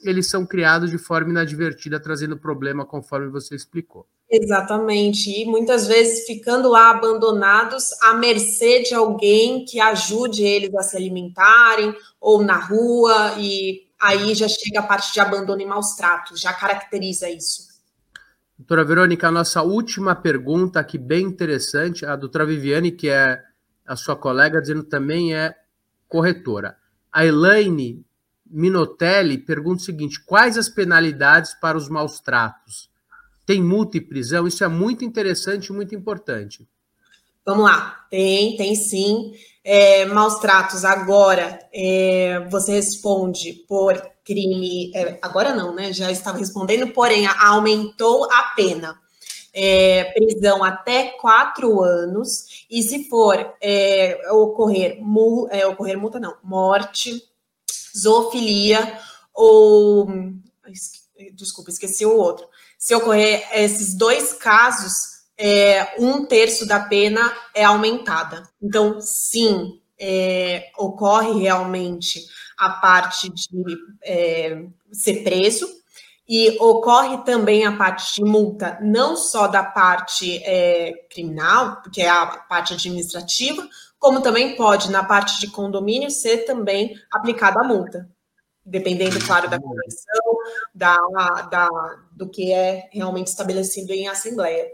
[0.00, 4.06] eles são criados de forma inadvertida, trazendo problema, conforme você explicou.
[4.30, 10.82] Exatamente, e muitas vezes ficando lá abandonados à mercê de alguém que ajude eles a
[10.82, 15.94] se alimentarem, ou na rua, e aí já chega a parte de abandono e maus
[15.96, 17.68] tratos, já caracteriza isso.
[18.58, 23.40] Doutora Verônica, a nossa última pergunta aqui, bem interessante, a doutora Viviane, que é
[23.86, 25.54] a sua colega, dizendo também é
[26.06, 26.76] corretora.
[27.10, 28.04] A Elaine
[28.50, 32.88] Minotelli pergunta o seguinte: quais as penalidades para os maus tratos?
[33.46, 34.46] Tem multa e prisão?
[34.46, 36.68] Isso é muito interessante e muito importante.
[37.48, 39.32] Vamos lá, tem, tem sim.
[39.64, 44.92] É, maus tratos, agora é, você responde por crime.
[44.94, 45.90] É, agora não, né?
[45.92, 48.98] Já estava respondendo, porém, aumentou a pena.
[49.54, 54.98] É, prisão até quatro anos, e se for é, ocorrer,
[55.50, 57.22] é, ocorrer multa, não, morte,
[58.00, 58.98] zoofilia
[59.34, 60.08] ou.
[61.34, 62.46] Desculpa, esqueci o outro.
[62.78, 68.48] Se ocorrer esses dois casos, é, um terço da pena é aumentada.
[68.62, 72.24] Então, sim, é, ocorre realmente
[72.56, 75.68] a parte de é, ser preso
[76.28, 82.08] e ocorre também a parte de multa, não só da parte é, criminal, que é
[82.08, 83.66] a parte administrativa,
[83.98, 88.08] como também pode, na parte de condomínio, ser também aplicada a multa,
[88.64, 90.36] dependendo, claro, da convenção,
[90.74, 90.96] da,
[91.50, 91.68] da,
[92.12, 94.66] do que é realmente estabelecido em assembleia.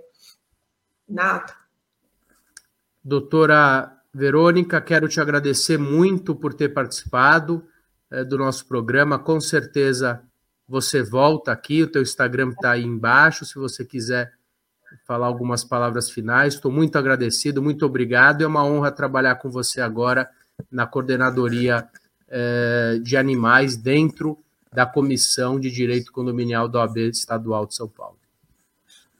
[1.08, 1.54] Nada.
[3.02, 7.66] Doutora Verônica, quero te agradecer muito por ter participado
[8.10, 9.18] é, do nosso programa.
[9.18, 10.22] Com certeza
[10.66, 14.32] você volta aqui, o teu Instagram está aí embaixo, se você quiser
[15.06, 16.54] falar algumas palavras finais.
[16.54, 18.42] Estou muito agradecido, muito obrigado.
[18.42, 20.28] É uma honra trabalhar com você agora
[20.70, 21.88] na coordenadoria
[22.28, 24.38] é, de animais dentro
[24.72, 28.18] da Comissão de Direito Condominial da OAB Estadual de São Paulo.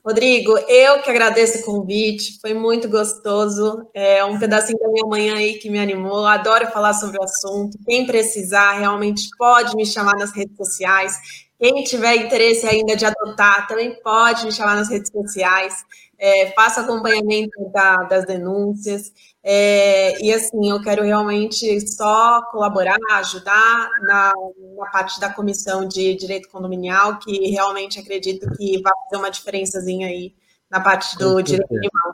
[0.05, 3.89] Rodrigo, eu que agradeço o convite, foi muito gostoso.
[3.95, 6.27] É um pedacinho da minha manhã aí que me animou.
[6.27, 7.79] Adoro falar sobre o assunto.
[7.87, 11.44] Quem precisar, realmente pode me chamar nas redes sociais.
[11.65, 15.75] Quem tiver interesse ainda de adotar, também pode me chamar nas redes sociais.
[16.19, 19.11] É, faço acompanhamento da, das denúncias.
[19.43, 24.35] É, e assim, eu quero realmente só colaborar, ajudar na,
[24.77, 30.09] na, parte da comissão de direito condominial, que realmente acredito que vai fazer uma diferençazinha
[30.09, 30.35] aí
[30.71, 32.13] na parte do direito animal.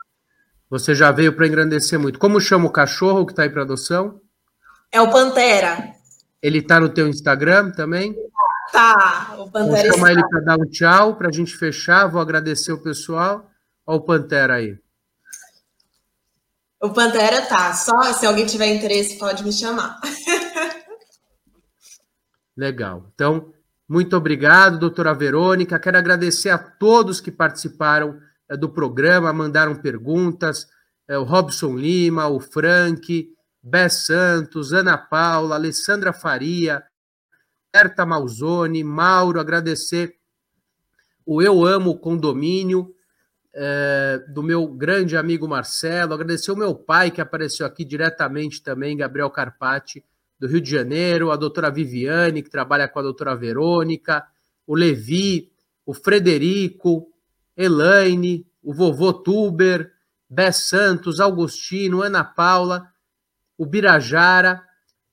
[0.69, 2.17] Você já veio para engrandecer muito.
[2.17, 4.21] Como chama o cachorro que está aí para adoção?
[4.89, 5.93] É o Pantera.
[6.41, 8.15] Ele está no teu Instagram também?
[8.71, 10.11] Tá, o Pantera Vou chamar está.
[10.11, 12.07] ele para dar um tchau, para a gente fechar.
[12.07, 13.49] Vou agradecer o pessoal.
[13.85, 14.77] Olha o Pantera aí.
[16.81, 17.73] O Pantera tá.
[17.73, 19.99] Só se alguém tiver interesse, pode me chamar.
[22.55, 23.09] Legal.
[23.13, 23.53] Então,
[23.87, 25.79] muito obrigado, doutora Verônica.
[25.79, 28.19] Quero agradecer a todos que participaram
[28.49, 30.67] é, do programa, mandaram perguntas.
[31.07, 33.29] É, o Robson Lima, o Frank,
[33.61, 36.83] Bess Santos, Ana Paula, Alessandra Faria,
[37.73, 40.17] Berta Malzone, Mauro, agradecer
[41.25, 42.93] o Eu Amo Condomínio,
[43.53, 48.97] é, do meu grande amigo Marcelo, agradecer o meu pai que apareceu aqui diretamente também,
[48.97, 50.03] Gabriel Carpati,
[50.37, 54.25] do Rio de Janeiro, a doutora Viviane, que trabalha com a doutora Verônica,
[54.67, 55.49] o Levi,
[55.85, 57.09] o Frederico,
[57.55, 59.91] Elaine, o vovô Tuber,
[60.29, 62.89] Bé Santos, Augustino, Ana Paula,
[63.57, 64.61] o Birajara.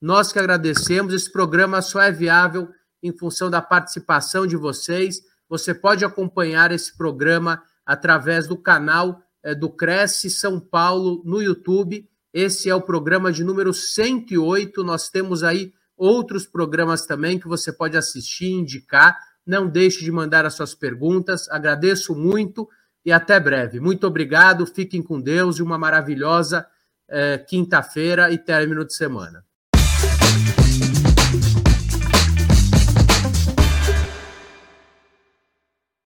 [0.01, 1.13] Nós que agradecemos.
[1.13, 2.69] Esse programa só é viável
[3.03, 5.21] em função da participação de vocês.
[5.49, 12.07] Você pode acompanhar esse programa através do canal é, do Cresce São Paulo no YouTube.
[12.33, 14.83] Esse é o programa de número 108.
[14.83, 19.17] Nós temos aí outros programas também que você pode assistir, indicar.
[19.45, 21.49] Não deixe de mandar as suas perguntas.
[21.49, 22.69] Agradeço muito
[23.03, 23.79] e até breve.
[23.79, 24.65] Muito obrigado.
[24.65, 26.65] Fiquem com Deus e uma maravilhosa
[27.07, 29.43] é, quinta-feira e término de semana.